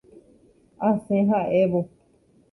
Asẽ 0.87 1.19
ha'évo. 1.29 1.81